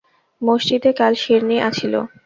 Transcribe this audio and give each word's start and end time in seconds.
মসজিদে 0.41 0.91
কাল 0.99 1.13
শিরনি 1.21 1.57
আছিলো। 1.67 1.99